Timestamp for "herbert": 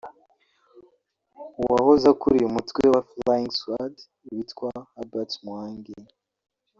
4.93-5.31